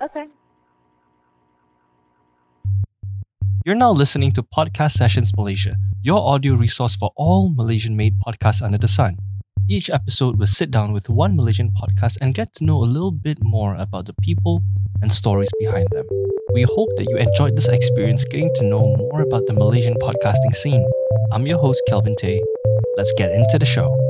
[0.00, 0.24] Okay.
[3.66, 8.62] You're now listening to Podcast Sessions Malaysia, your audio resource for all Malaysian made podcasts
[8.62, 9.18] under the sun.
[9.68, 13.12] Each episode will sit down with one Malaysian podcast and get to know a little
[13.12, 14.62] bit more about the people
[15.02, 16.06] and stories behind them.
[16.54, 20.56] We hope that you enjoyed this experience getting to know more about the Malaysian podcasting
[20.56, 20.84] scene.
[21.30, 22.42] I'm your host, Kelvin Tay.
[22.96, 24.09] Let's get into the show.